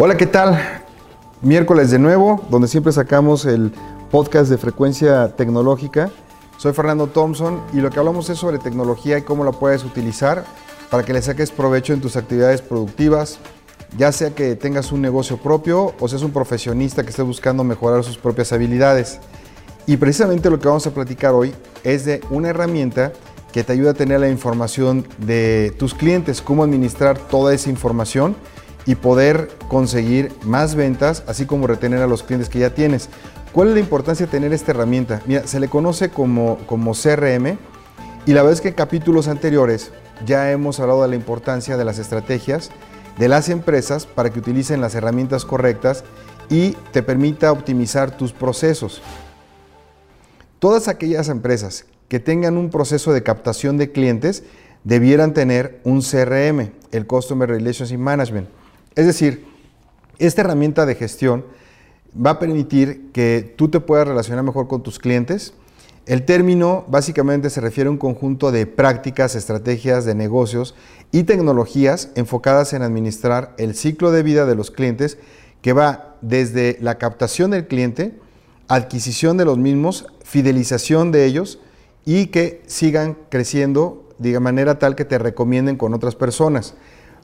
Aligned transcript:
Hola, 0.00 0.16
¿qué 0.16 0.26
tal? 0.26 0.56
Miércoles 1.42 1.90
de 1.90 1.98
nuevo, 1.98 2.46
donde 2.50 2.68
siempre 2.68 2.92
sacamos 2.92 3.44
el 3.44 3.72
podcast 4.12 4.48
de 4.48 4.56
frecuencia 4.56 5.34
tecnológica. 5.34 6.10
Soy 6.56 6.72
Fernando 6.72 7.08
Thompson 7.08 7.60
y 7.72 7.78
lo 7.78 7.90
que 7.90 7.98
hablamos 7.98 8.30
es 8.30 8.38
sobre 8.38 8.60
tecnología 8.60 9.18
y 9.18 9.22
cómo 9.22 9.42
la 9.42 9.50
puedes 9.50 9.82
utilizar 9.82 10.44
para 10.88 11.02
que 11.02 11.12
le 11.12 11.20
saques 11.20 11.50
provecho 11.50 11.94
en 11.94 12.00
tus 12.00 12.16
actividades 12.16 12.62
productivas, 12.62 13.40
ya 13.96 14.12
sea 14.12 14.36
que 14.36 14.54
tengas 14.54 14.92
un 14.92 15.02
negocio 15.02 15.36
propio 15.36 15.92
o 15.98 16.06
seas 16.06 16.22
un 16.22 16.30
profesionista 16.30 17.02
que 17.02 17.10
esté 17.10 17.22
buscando 17.22 17.64
mejorar 17.64 18.04
sus 18.04 18.18
propias 18.18 18.52
habilidades. 18.52 19.18
Y 19.88 19.96
precisamente 19.96 20.48
lo 20.48 20.60
que 20.60 20.68
vamos 20.68 20.86
a 20.86 20.92
platicar 20.92 21.34
hoy 21.34 21.52
es 21.82 22.04
de 22.04 22.20
una 22.30 22.50
herramienta 22.50 23.12
que 23.52 23.64
te 23.64 23.72
ayuda 23.72 23.90
a 23.90 23.94
tener 23.94 24.20
la 24.20 24.28
información 24.28 25.04
de 25.18 25.74
tus 25.76 25.92
clientes, 25.92 26.40
cómo 26.40 26.62
administrar 26.62 27.18
toda 27.18 27.52
esa 27.52 27.68
información 27.68 28.36
y 28.88 28.94
poder 28.94 29.50
conseguir 29.68 30.32
más 30.44 30.74
ventas, 30.74 31.22
así 31.26 31.44
como 31.44 31.66
retener 31.66 32.00
a 32.00 32.06
los 32.06 32.22
clientes 32.22 32.48
que 32.48 32.58
ya 32.58 32.70
tienes. 32.70 33.10
¿Cuál 33.52 33.68
es 33.68 33.74
la 33.74 33.80
importancia 33.80 34.24
de 34.24 34.32
tener 34.32 34.54
esta 34.54 34.70
herramienta? 34.70 35.20
Mira, 35.26 35.46
se 35.46 35.60
le 35.60 35.68
conoce 35.68 36.08
como, 36.08 36.56
como 36.66 36.94
CRM 36.94 37.58
y 38.24 38.32
la 38.32 38.40
verdad 38.40 38.54
es 38.54 38.62
que 38.62 38.68
en 38.68 38.74
capítulos 38.74 39.28
anteriores 39.28 39.92
ya 40.24 40.50
hemos 40.50 40.80
hablado 40.80 41.02
de 41.02 41.08
la 41.08 41.16
importancia 41.16 41.76
de 41.76 41.84
las 41.84 41.98
estrategias 41.98 42.70
de 43.18 43.28
las 43.28 43.50
empresas 43.50 44.06
para 44.06 44.30
que 44.30 44.38
utilicen 44.38 44.80
las 44.80 44.94
herramientas 44.94 45.44
correctas 45.44 46.02
y 46.48 46.70
te 46.90 47.02
permita 47.02 47.52
optimizar 47.52 48.16
tus 48.16 48.32
procesos. 48.32 49.02
Todas 50.60 50.88
aquellas 50.88 51.28
empresas 51.28 51.84
que 52.08 52.20
tengan 52.20 52.56
un 52.56 52.70
proceso 52.70 53.12
de 53.12 53.22
captación 53.22 53.76
de 53.76 53.92
clientes 53.92 54.44
debieran 54.82 55.34
tener 55.34 55.78
un 55.84 56.00
CRM, 56.00 56.70
el 56.90 57.06
Customer 57.06 57.46
Relationship 57.46 57.98
Management. 57.98 58.48
Es 58.94 59.06
decir, 59.06 59.46
esta 60.18 60.42
herramienta 60.42 60.86
de 60.86 60.94
gestión 60.94 61.44
va 62.14 62.30
a 62.30 62.38
permitir 62.38 63.10
que 63.12 63.54
tú 63.56 63.68
te 63.68 63.80
puedas 63.80 64.08
relacionar 64.08 64.44
mejor 64.44 64.68
con 64.68 64.82
tus 64.82 64.98
clientes. 64.98 65.54
El 66.06 66.24
término 66.24 66.84
básicamente 66.88 67.50
se 67.50 67.60
refiere 67.60 67.88
a 67.88 67.90
un 67.90 67.98
conjunto 67.98 68.50
de 68.50 68.66
prácticas, 68.66 69.34
estrategias 69.34 70.04
de 70.04 70.14
negocios 70.14 70.74
y 71.12 71.24
tecnologías 71.24 72.10
enfocadas 72.14 72.72
en 72.72 72.82
administrar 72.82 73.54
el 73.58 73.74
ciclo 73.74 74.10
de 74.10 74.22
vida 74.22 74.46
de 74.46 74.54
los 74.54 74.70
clientes 74.70 75.18
que 75.60 75.72
va 75.72 76.16
desde 76.22 76.78
la 76.80 76.96
captación 76.96 77.50
del 77.50 77.66
cliente, 77.66 78.18
adquisición 78.68 79.36
de 79.36 79.44
los 79.44 79.58
mismos, 79.58 80.06
fidelización 80.24 81.12
de 81.12 81.26
ellos 81.26 81.60
y 82.04 82.26
que 82.28 82.62
sigan 82.66 83.16
creciendo 83.28 84.08
de 84.18 84.40
manera 84.40 84.78
tal 84.78 84.96
que 84.96 85.04
te 85.04 85.18
recomienden 85.18 85.76
con 85.76 85.94
otras 85.94 86.14
personas. 86.14 86.74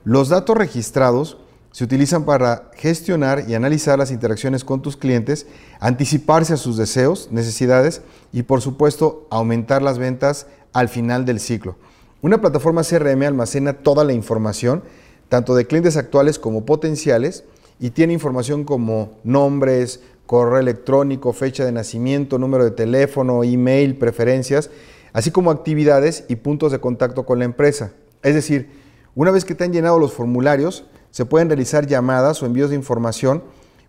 Los 0.05 0.29
datos 0.29 0.57
registrados 0.57 1.39
se 1.75 1.83
utilizan 1.83 2.25
para 2.25 2.71
gestionar 2.77 3.47
y 3.49 3.55
analizar 3.57 3.99
las 3.99 4.13
interacciones 4.13 4.63
con 4.63 4.81
tus 4.81 4.97
clientes, 4.97 5.49
anticiparse 5.81 6.53
a 6.53 6.57
sus 6.57 6.77
deseos, 6.77 7.31
necesidades 7.33 8.03
y 8.33 8.45
por 8.45 8.61
supuesto 8.61 9.27
aumentar 9.29 9.83
las 9.83 9.99
ventas 9.99 10.47
al 10.73 10.89
final 10.89 11.25
del 11.25 11.41
ciclo. 11.41 11.75
Una 12.23 12.41
plataforma 12.41 12.85
CRM 12.85 13.25
almacena 13.25 13.73
toda 13.73 14.05
la 14.05 14.13
información, 14.13 14.85
tanto 15.29 15.57
de 15.57 15.67
clientes 15.67 15.97
actuales 15.97 16.39
como 16.39 16.65
potenciales, 16.65 17.43
y 17.81 17.91
tiene 17.91 18.13
información 18.13 18.63
como 18.63 19.19
nombres, 19.25 19.99
correo 20.27 20.61
electrónico, 20.61 21.33
fecha 21.33 21.65
de 21.65 21.73
nacimiento, 21.73 22.39
número 22.39 22.63
de 22.63 22.71
teléfono, 22.71 23.43
email, 23.43 23.97
preferencias, 23.97 24.71
así 25.13 25.33
como 25.33 25.51
actividades 25.51 26.23
y 26.29 26.37
puntos 26.37 26.71
de 26.71 26.79
contacto 26.79 27.27
con 27.27 27.41
la 27.41 27.47
empresa. 27.47 27.91
Es 28.23 28.37
decir, 28.37 28.71
una 29.17 29.33
vez 29.33 29.45
que 29.45 29.57
te 29.57 29.65
han 29.65 29.73
llenado 29.73 29.99
los 29.99 30.13
formularios, 30.13 30.85
se 31.15 31.25
pueden 31.25 31.49
realizar 31.49 31.87
llamadas 31.87 32.43
o 32.43 32.47
envíos 32.47 32.71
de 32.71 32.77
información 32.77 33.45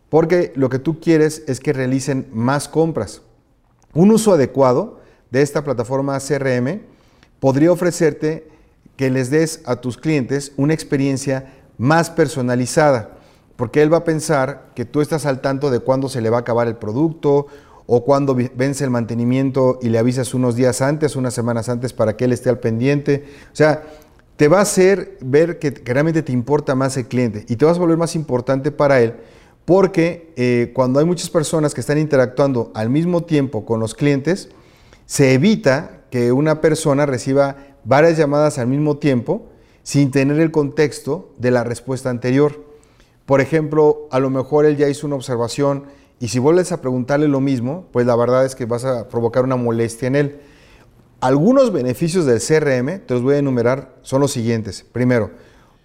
porque 0.09 0.53
lo 0.55 0.69
que 0.69 0.77
tú 0.77 0.99
quieres 0.99 1.41
es 1.47 1.59
que 1.59 1.73
realicen 1.73 2.27
más 2.31 2.67
compras. 2.67 3.23
Un 3.95 4.11
uso 4.11 4.31
adecuado 4.31 4.99
de 5.31 5.41
esta 5.41 5.63
plataforma 5.63 6.19
CRM 6.19 6.81
podría 7.39 7.71
ofrecerte 7.71 8.47
que 8.95 9.09
les 9.09 9.31
des 9.31 9.63
a 9.65 9.77
tus 9.77 9.97
clientes 9.97 10.51
una 10.55 10.75
experiencia 10.75 11.51
más 11.79 12.11
personalizada, 12.11 13.17
porque 13.55 13.81
él 13.81 13.91
va 13.91 13.97
a 13.97 14.03
pensar 14.03 14.69
que 14.75 14.85
tú 14.85 15.01
estás 15.01 15.25
al 15.25 15.41
tanto 15.41 15.71
de 15.71 15.79
cuándo 15.79 16.09
se 16.09 16.21
le 16.21 16.29
va 16.29 16.37
a 16.37 16.41
acabar 16.41 16.67
el 16.67 16.75
producto 16.75 17.47
o 17.87 18.03
cuándo 18.03 18.35
vence 18.35 18.83
el 18.83 18.91
mantenimiento 18.91 19.79
y 19.81 19.89
le 19.89 19.97
avisas 19.97 20.35
unos 20.35 20.55
días 20.55 20.79
antes, 20.83 21.15
unas 21.15 21.33
semanas 21.33 21.69
antes 21.69 21.91
para 21.91 22.15
que 22.15 22.25
él 22.25 22.33
esté 22.33 22.51
al 22.51 22.59
pendiente. 22.59 23.25
O 23.51 23.55
sea, 23.55 23.81
te 24.37 24.47
va 24.47 24.59
a 24.59 24.61
hacer 24.61 25.17
ver 25.21 25.59
que, 25.59 25.71
realmente 25.71 26.23
te 26.23 26.31
importa 26.31 26.75
más 26.75 26.97
el 26.97 27.07
cliente 27.07 27.45
y 27.47 27.55
te 27.55 27.65
vas 27.65 27.77
a 27.77 27.79
volver 27.79 27.97
más 27.97 28.15
importante 28.15 28.71
para 28.71 29.01
él 29.01 29.15
porque 29.65 30.31
eh, 30.35 30.71
cuando 30.73 30.99
hay 30.99 31.05
muchas 31.05 31.29
personas 31.29 31.73
que 31.73 31.81
están 31.81 31.97
interactuando 31.97 32.71
al 32.75 32.89
mismo 32.89 33.23
tiempo 33.23 33.65
con 33.65 33.79
los 33.79 33.95
clientes, 33.95 34.49
se 35.07 35.33
evita 35.33 36.03
que 36.11 36.31
una 36.31 36.61
persona 36.61 37.05
reciba 37.07 37.57
varias 37.83 38.17
llamadas 38.17 38.59
al 38.59 38.67
mismo 38.67 38.97
tiempo 38.97 39.47
sin 39.81 40.11
tener 40.11 40.39
el 40.39 40.51
contexto 40.51 41.33
de 41.37 41.51
la 41.51 41.63
respuesta 41.63 42.11
anterior. 42.11 42.63
Por 43.25 43.41
ejemplo, 43.41 44.07
a 44.11 44.19
lo 44.19 44.29
mejor 44.29 44.65
él 44.65 44.77
ya 44.77 44.87
hizo 44.87 45.07
una 45.07 45.15
observación 45.15 45.85
y 46.19 46.27
si 46.27 46.39
vuelves 46.39 46.71
a 46.71 46.81
preguntarle 46.81 47.27
lo 47.27 47.41
mismo, 47.41 47.87
pues 47.91 48.05
la 48.05 48.15
verdad 48.15 48.45
es 48.45 48.55
que 48.55 48.65
vas 48.65 48.85
a 48.85 49.09
provocar 49.09 49.43
una 49.43 49.55
molestia 49.55 50.07
en 50.07 50.15
él. 50.15 50.39
Algunos 51.25 51.73
beneficios 51.73 52.27
del 52.27 52.39
CRM, 52.39 52.99
te 52.99 53.15
los 53.15 53.23
voy 53.23 53.33
a 53.33 53.39
enumerar, 53.39 53.95
son 54.03 54.21
los 54.21 54.31
siguientes. 54.31 54.85
Primero, 54.91 55.31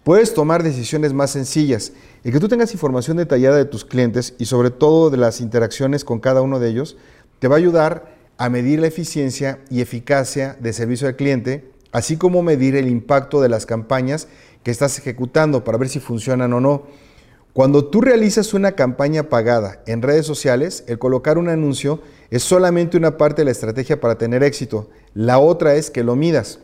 puedes 0.04 0.34
tomar 0.34 0.62
decisiones 0.62 1.14
más 1.14 1.30
sencillas. 1.30 1.94
El 2.24 2.32
que 2.32 2.40
tú 2.40 2.48
tengas 2.48 2.74
información 2.74 3.16
detallada 3.16 3.56
de 3.56 3.64
tus 3.64 3.86
clientes 3.86 4.34
y 4.36 4.44
sobre 4.44 4.68
todo 4.68 5.08
de 5.08 5.16
las 5.16 5.40
interacciones 5.40 6.04
con 6.04 6.20
cada 6.20 6.42
uno 6.42 6.60
de 6.60 6.68
ellos, 6.68 6.98
te 7.38 7.48
va 7.48 7.54
a 7.54 7.58
ayudar 7.58 8.14
a 8.36 8.50
medir 8.50 8.80
la 8.80 8.88
eficiencia 8.88 9.60
y 9.70 9.80
eficacia 9.80 10.58
de 10.60 10.74
servicio 10.74 11.08
al 11.08 11.16
cliente, 11.16 11.70
así 11.90 12.18
como 12.18 12.42
medir 12.42 12.76
el 12.76 12.86
impacto 12.86 13.40
de 13.40 13.48
las 13.48 13.64
campañas 13.64 14.28
que 14.62 14.70
estás 14.70 14.98
ejecutando 14.98 15.64
para 15.64 15.78
ver 15.78 15.88
si 15.88 16.00
funcionan 16.00 16.52
o 16.52 16.60
no. 16.60 16.82
Cuando 17.52 17.84
tú 17.84 18.00
realizas 18.00 18.54
una 18.54 18.72
campaña 18.72 19.24
pagada 19.24 19.82
en 19.86 20.02
redes 20.02 20.24
sociales, 20.24 20.84
el 20.86 20.98
colocar 20.98 21.36
un 21.36 21.48
anuncio 21.48 22.00
es 22.30 22.44
solamente 22.44 22.96
una 22.96 23.16
parte 23.16 23.42
de 23.42 23.46
la 23.46 23.50
estrategia 23.50 24.00
para 24.00 24.18
tener 24.18 24.44
éxito. 24.44 24.88
La 25.14 25.40
otra 25.40 25.74
es 25.74 25.90
que 25.90 26.04
lo 26.04 26.14
midas. 26.14 26.60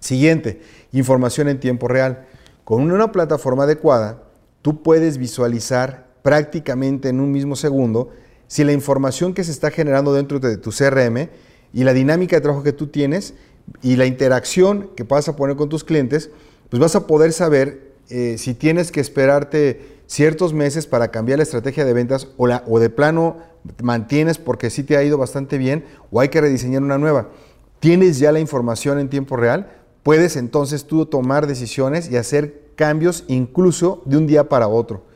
Siguiente, 0.00 0.60
información 0.92 1.48
en 1.48 1.60
tiempo 1.60 1.88
real. 1.88 2.26
Con 2.64 2.92
una 2.92 3.10
plataforma 3.10 3.64
adecuada, 3.64 4.22
tú 4.60 4.82
puedes 4.82 5.16
visualizar 5.16 6.08
prácticamente 6.22 7.08
en 7.08 7.20
un 7.20 7.32
mismo 7.32 7.56
segundo 7.56 8.10
si 8.48 8.64
la 8.64 8.72
información 8.72 9.32
que 9.32 9.44
se 9.44 9.50
está 9.50 9.70
generando 9.70 10.12
dentro 10.12 10.38
de 10.38 10.58
tu 10.58 10.72
CRM 10.72 11.30
y 11.72 11.84
la 11.84 11.94
dinámica 11.94 12.36
de 12.36 12.42
trabajo 12.42 12.62
que 12.62 12.74
tú 12.74 12.88
tienes 12.88 13.32
y 13.80 13.96
la 13.96 14.04
interacción 14.04 14.90
que 14.94 15.04
vas 15.04 15.26
a 15.28 15.36
poner 15.36 15.56
con 15.56 15.70
tus 15.70 15.84
clientes, 15.84 16.30
pues 16.68 16.78
vas 16.78 16.94
a 16.94 17.06
poder 17.06 17.32
saber 17.32 17.92
eh, 18.10 18.36
si 18.36 18.52
tienes 18.52 18.92
que 18.92 19.00
esperarte 19.00 20.01
ciertos 20.12 20.52
meses 20.52 20.86
para 20.86 21.08
cambiar 21.08 21.38
la 21.38 21.44
estrategia 21.44 21.86
de 21.86 21.94
ventas 21.94 22.28
o, 22.36 22.46
la, 22.46 22.62
o 22.66 22.78
de 22.78 22.90
plano 22.90 23.38
mantienes 23.82 24.36
porque 24.36 24.68
sí 24.68 24.82
te 24.82 24.98
ha 24.98 25.02
ido 25.02 25.16
bastante 25.16 25.56
bien 25.56 25.86
o 26.10 26.20
hay 26.20 26.28
que 26.28 26.42
rediseñar 26.42 26.82
una 26.82 26.98
nueva. 26.98 27.30
Tienes 27.80 28.18
ya 28.18 28.30
la 28.30 28.38
información 28.38 28.98
en 28.98 29.08
tiempo 29.08 29.36
real, 29.36 29.72
puedes 30.02 30.36
entonces 30.36 30.84
tú 30.84 31.06
tomar 31.06 31.46
decisiones 31.46 32.10
y 32.10 32.18
hacer 32.18 32.72
cambios 32.76 33.24
incluso 33.26 34.02
de 34.04 34.18
un 34.18 34.26
día 34.26 34.50
para 34.50 34.68
otro. 34.68 35.06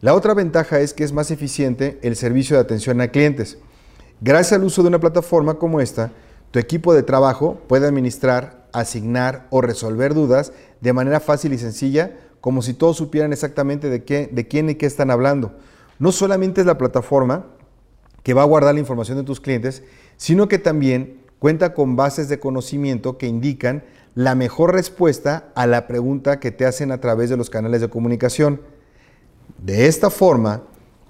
La 0.00 0.14
otra 0.14 0.34
ventaja 0.34 0.80
es 0.80 0.94
que 0.94 1.04
es 1.04 1.12
más 1.12 1.30
eficiente 1.30 2.00
el 2.02 2.16
servicio 2.16 2.56
de 2.56 2.62
atención 2.62 3.00
a 3.00 3.06
clientes. 3.08 3.58
Gracias 4.20 4.58
al 4.58 4.64
uso 4.64 4.82
de 4.82 4.88
una 4.88 4.98
plataforma 4.98 5.60
como 5.60 5.80
esta, 5.80 6.10
tu 6.50 6.58
equipo 6.58 6.92
de 6.92 7.04
trabajo 7.04 7.60
puede 7.68 7.86
administrar, 7.86 8.66
asignar 8.72 9.46
o 9.50 9.60
resolver 9.60 10.12
dudas 10.12 10.52
de 10.80 10.92
manera 10.92 11.20
fácil 11.20 11.52
y 11.52 11.58
sencilla 11.58 12.16
como 12.40 12.62
si 12.62 12.74
todos 12.74 12.96
supieran 12.96 13.32
exactamente 13.32 13.88
de, 13.88 14.04
qué, 14.04 14.28
de 14.30 14.48
quién 14.48 14.70
y 14.70 14.74
qué 14.74 14.86
están 14.86 15.10
hablando. 15.10 15.52
No 15.98 16.12
solamente 16.12 16.60
es 16.60 16.66
la 16.66 16.78
plataforma 16.78 17.46
que 18.22 18.34
va 18.34 18.42
a 18.42 18.46
guardar 18.46 18.74
la 18.74 18.80
información 18.80 19.18
de 19.18 19.24
tus 19.24 19.40
clientes, 19.40 19.82
sino 20.16 20.48
que 20.48 20.58
también 20.58 21.20
cuenta 21.38 21.74
con 21.74 21.96
bases 21.96 22.28
de 22.28 22.38
conocimiento 22.38 23.18
que 23.18 23.26
indican 23.26 23.84
la 24.14 24.34
mejor 24.34 24.74
respuesta 24.74 25.50
a 25.54 25.66
la 25.66 25.86
pregunta 25.86 26.40
que 26.40 26.50
te 26.50 26.66
hacen 26.66 26.92
a 26.92 27.00
través 27.00 27.30
de 27.30 27.36
los 27.36 27.50
canales 27.50 27.80
de 27.80 27.88
comunicación. 27.88 28.60
De 29.58 29.86
esta 29.86 30.10
forma, 30.10 30.62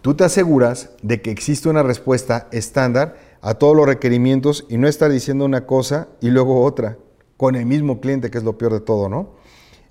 tú 0.03 0.15
te 0.15 0.25
aseguras 0.25 0.91
de 1.03 1.21
que 1.23 1.31
existe 1.31 1.69
una 1.69 1.83
respuesta 1.83 2.49
estándar 2.53 3.17
a 3.43 3.55
todos 3.55 3.77
los 3.77 3.87
requerimientos 3.87 4.67
y 4.69 4.77
no 4.77 4.87
estar 4.87 5.11
diciendo 5.11 5.45
una 5.45 5.67
cosa 5.67 6.09
y 6.21 6.31
luego 6.31 6.63
otra 6.63 6.99
con 7.37 7.57
el 7.57 7.65
mismo 7.65 8.01
cliente, 8.01 8.31
que 8.31 8.39
es 8.39 8.45
lo 8.45 8.59
peor 8.59 8.75
de 8.75 8.81
todo, 8.81 9.09
¿no? 9.09 9.31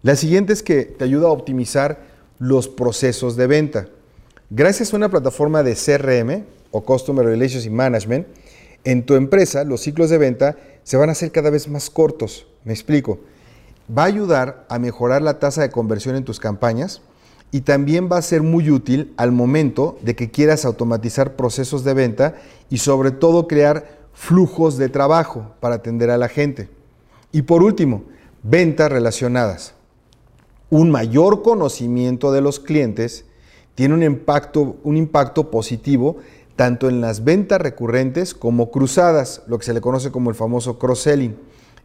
La 0.02 0.16
siguiente 0.16 0.54
es 0.54 0.64
que 0.64 0.84
te 0.84 1.04
ayuda 1.04 1.28
a 1.28 1.32
optimizar 1.32 2.00
los 2.40 2.70
procesos 2.70 3.36
de 3.36 3.48
venta. 3.48 3.88
Gracias 4.50 4.94
a 4.94 4.96
una 4.96 5.10
plataforma 5.10 5.62
de 5.62 5.76
CRM 5.76 6.46
o 6.72 6.86
Customer 6.86 7.26
Relationship 7.26 7.72
Management, 7.72 8.26
en 8.86 9.06
tu 9.06 9.16
empresa 9.16 9.66
los 9.66 9.82
ciclos 9.82 10.10
de 10.10 10.18
venta 10.18 10.56
se 10.84 10.96
van 10.96 11.10
a 11.10 11.12
hacer 11.12 11.34
cada 11.34 11.50
vez 11.50 11.68
más 11.68 11.90
cortos. 11.90 12.48
Me 12.64 12.72
explico. 12.72 13.20
Va 13.96 14.04
a 14.04 14.06
ayudar 14.06 14.66
a 14.70 14.80
mejorar 14.80 15.22
la 15.22 15.38
tasa 15.38 15.64
de 15.64 15.70
conversión 15.70 16.16
en 16.16 16.24
tus 16.24 16.40
campañas 16.40 17.02
y 17.52 17.62
también 17.62 18.08
va 18.10 18.20
a 18.20 18.22
ser 18.22 18.42
muy 18.42 18.72
útil 18.72 19.14
al 19.18 19.34
momento 19.34 19.98
de 20.02 20.16
que 20.16 20.32
quieras 20.32 20.64
automatizar 20.64 21.36
procesos 21.36 21.84
de 21.84 21.94
venta 21.94 22.36
y 22.70 22.78
sobre 22.78 23.12
todo 23.12 23.50
crear 23.50 24.00
flujos 24.14 24.78
de 24.78 24.88
trabajo 24.88 25.56
para 25.60 25.76
atender 25.76 26.10
a 26.10 26.18
la 26.18 26.30
gente. 26.30 26.70
Y 27.34 27.42
por 27.42 27.64
último, 27.64 28.04
ventas 28.44 28.90
relacionadas. 28.90 29.74
Un 30.72 30.92
mayor 30.92 31.42
conocimiento 31.42 32.32
de 32.32 32.42
los 32.42 32.60
clientes 32.60 33.26
tiene 33.74 33.96
un 33.96 34.04
impacto, 34.04 34.78
un 34.84 34.98
impacto 34.98 35.50
positivo 35.50 36.18
tanto 36.56 36.90
en 36.90 37.02
las 37.02 37.24
ventas 37.24 37.60
recurrentes 37.60 38.36
como 38.36 38.70
cruzadas, 38.70 39.42
lo 39.48 39.58
que 39.58 39.66
se 39.66 39.74
le 39.74 39.82
conoce 39.82 40.12
como 40.12 40.30
el 40.30 40.36
famoso 40.36 40.78
cross-selling. 40.78 41.38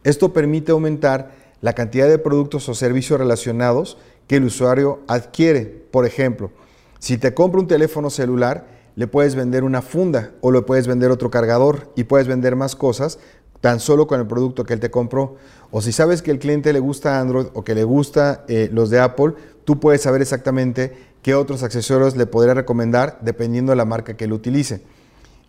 Esto 0.03 0.33
permite 0.33 0.71
aumentar 0.71 1.31
la 1.61 1.73
cantidad 1.73 2.07
de 2.07 2.19
productos 2.19 2.69
o 2.69 2.75
servicios 2.75 3.17
relacionados 3.17 3.97
que 4.27 4.35
el 4.35 4.43
usuario 4.43 4.99
adquiere. 5.07 5.65
Por 5.65 6.05
ejemplo, 6.05 6.51
si 6.99 7.17
te 7.17 7.33
compra 7.33 7.61
un 7.61 7.67
teléfono 7.67 8.09
celular, 8.09 8.67
le 8.95 9.07
puedes 9.07 9.33
vender 9.33 9.63
una 9.63 9.81
funda 9.81 10.31
o 10.41 10.51
le 10.51 10.61
puedes 10.61 10.85
vender 10.85 11.09
otro 11.09 11.31
cargador 11.31 11.91
y 11.95 12.03
puedes 12.03 12.27
vender 12.27 12.55
más 12.55 12.75
cosas 12.75 13.17
tan 13.61 13.79
solo 13.79 14.05
con 14.05 14.19
el 14.19 14.27
producto 14.27 14.63
que 14.63 14.73
él 14.73 14.79
te 14.79 14.91
compró. 14.91 15.37
O 15.77 15.81
si 15.81 15.91
sabes 15.91 16.21
que 16.21 16.31
el 16.31 16.39
cliente 16.39 16.71
le 16.71 16.79
gusta 16.79 17.19
Android 17.19 17.47
o 17.53 17.65
que 17.65 17.75
le 17.75 17.83
gusta 17.83 18.45
eh, 18.47 18.69
los 18.71 18.89
de 18.89 19.01
Apple, 19.01 19.33
tú 19.65 19.77
puedes 19.77 20.03
saber 20.03 20.21
exactamente 20.21 20.93
qué 21.21 21.35
otros 21.35 21.63
accesorios 21.63 22.15
le 22.15 22.27
podría 22.27 22.53
recomendar 22.53 23.19
dependiendo 23.19 23.73
de 23.73 23.75
la 23.75 23.83
marca 23.83 24.15
que 24.15 24.23
él 24.23 24.31
utilice. 24.31 24.79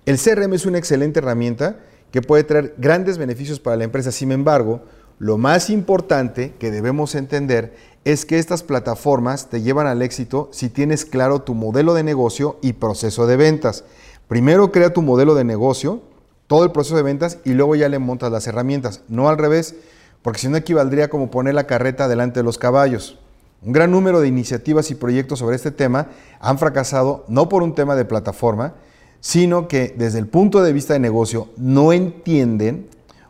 El 0.05 0.19
CRM 0.19 0.53
es 0.55 0.67
una 0.67 0.79
excelente 0.79 1.21
herramienta 1.21 1.77
que 2.11 2.23
puede 2.23 2.43
traer 2.43 2.75
grandes 2.77 3.19
beneficios 3.19 3.61
para 3.61 3.77
la 3.77 3.85
empresa. 3.85 4.11
Sin 4.11 4.33
embargo, 4.33 4.81
lo 5.21 5.39
más 5.39 5.71
importante 5.71 6.55
que 6.59 6.73
debemos 6.73 7.15
entender 7.15 7.77
es 8.05 8.27
que 8.27 8.41
estas 8.41 8.65
plataformas 8.65 9.49
te 9.49 9.63
llevan 9.63 9.87
al 9.87 10.03
éxito 10.03 10.49
si 10.51 10.69
tienes 10.71 11.05
claro 11.05 11.43
tu 11.43 11.55
modelo 11.55 11.95
de 11.95 12.03
negocio 12.03 12.59
y 12.63 12.73
proceso 12.73 13.29
de 13.29 13.37
ventas. 13.37 13.85
Primero 14.27 14.73
crea 14.73 14.93
tu 14.93 15.03
modelo 15.03 15.37
de 15.37 15.45
negocio, 15.45 16.03
todo 16.49 16.65
el 16.65 16.73
proceso 16.73 16.97
de 16.97 17.05
ventas 17.05 17.39
y 17.45 17.53
luego 17.53 17.77
ya 17.77 17.89
le 17.89 18.01
montas 18.01 18.33
las 18.33 18.49
herramientas. 18.49 19.03
No 19.07 19.29
al 19.29 19.39
revés, 19.39 19.77
porque 20.23 20.41
si 20.41 20.49
no 20.49 20.57
equivaldría 20.57 21.09
como 21.09 21.31
poner 21.31 21.55
la 21.55 21.67
carreta 21.67 22.09
delante 22.09 22.41
de 22.41 22.45
los 22.45 22.59
caballos. 22.59 23.19
Un 23.63 23.73
gran 23.73 23.91
número 23.91 24.21
de 24.21 24.29
iniciativas 24.29 24.91
y 24.91 24.95
proyectos 24.95 25.39
sobre 25.39 25.57
este 25.57 25.71
tema 25.71 26.09
han 26.41 26.59
fracasado 26.59 27.25
no 27.29 27.49
por 27.49 27.63
un 27.63 27.75
tema 27.75 27.97
de 27.97 28.05
plataforma, 28.05 28.75
sino 29.21 29.67
que 29.67 29.95
desde 29.97 30.19
el 30.19 30.29
punto 30.29 30.63
de 30.63 30.73
vista 30.73 30.93
de 30.93 31.01
negocio 31.01 31.49
no 31.57 31.93
entienden 31.93 32.89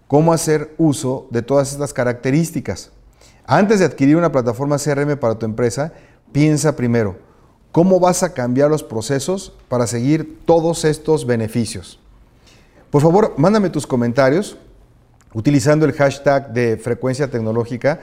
cómo 0.08 0.32
hacer 0.32 0.74
uso 0.78 1.26
de 1.30 1.42
todas 1.42 1.72
estas 1.72 1.92
características. 1.92 2.90
Antes 3.46 3.78
de 3.78 3.84
adquirir 3.84 4.16
una 4.16 4.32
plataforma 4.32 4.78
CRM 4.78 5.16
para 5.16 5.38
tu 5.38 5.46
empresa, 5.46 5.92
piensa 6.32 6.76
primero, 6.76 7.16
¿cómo 7.72 8.00
vas 8.00 8.22
a 8.22 8.34
cambiar 8.34 8.70
los 8.70 8.82
procesos 8.82 9.52
para 9.68 9.86
seguir 9.86 10.40
todos 10.44 10.84
estos 10.84 11.26
beneficios? 11.26 12.00
Por 12.90 13.02
favor, 13.02 13.34
mándame 13.36 13.70
tus 13.70 13.86
comentarios 13.86 14.58
utilizando 15.36 15.84
el 15.84 15.92
hashtag 15.92 16.54
de 16.54 16.78
frecuencia 16.78 17.30
tecnológica. 17.30 18.00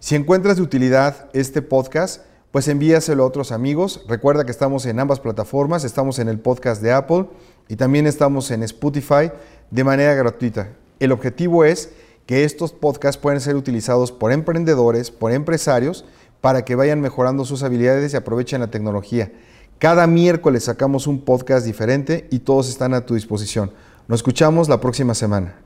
Si 0.00 0.16
encuentras 0.16 0.56
de 0.56 0.62
utilidad 0.62 1.28
este 1.32 1.62
podcast, 1.62 2.22
pues 2.50 2.66
envíaselo 2.66 3.22
a 3.22 3.26
otros 3.26 3.52
amigos. 3.52 4.04
Recuerda 4.08 4.44
que 4.44 4.50
estamos 4.50 4.84
en 4.86 4.98
ambas 4.98 5.20
plataformas, 5.20 5.84
estamos 5.84 6.18
en 6.18 6.28
el 6.28 6.40
podcast 6.40 6.82
de 6.82 6.90
Apple 6.90 7.26
y 7.68 7.76
también 7.76 8.08
estamos 8.08 8.50
en 8.50 8.64
Spotify 8.64 9.30
de 9.70 9.84
manera 9.84 10.12
gratuita. 10.14 10.70
El 10.98 11.12
objetivo 11.12 11.64
es 11.64 11.90
que 12.26 12.42
estos 12.42 12.72
podcasts 12.72 13.22
pueden 13.22 13.40
ser 13.40 13.54
utilizados 13.54 14.10
por 14.10 14.32
emprendedores, 14.32 15.12
por 15.12 15.30
empresarios, 15.30 16.04
para 16.40 16.64
que 16.64 16.74
vayan 16.74 17.00
mejorando 17.00 17.44
sus 17.44 17.62
habilidades 17.62 18.12
y 18.12 18.16
aprovechen 18.16 18.60
la 18.60 18.72
tecnología. 18.72 19.30
Cada 19.78 20.08
miércoles 20.08 20.64
sacamos 20.64 21.06
un 21.06 21.20
podcast 21.20 21.64
diferente 21.64 22.26
y 22.32 22.40
todos 22.40 22.68
están 22.68 22.92
a 22.92 23.06
tu 23.06 23.14
disposición. 23.14 23.70
Nos 24.08 24.18
escuchamos 24.18 24.68
la 24.68 24.80
próxima 24.80 25.14
semana. 25.14 25.62